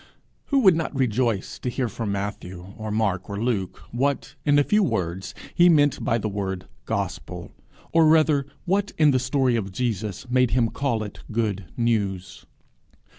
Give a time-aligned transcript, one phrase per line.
[0.45, 4.63] Who would not rejoice to hear from Matthew, or Mark, or Luke, what, in a
[4.63, 7.51] few words, he meant by the word gospel
[7.91, 12.47] or rather, what in the story of Jesus made him call it good news!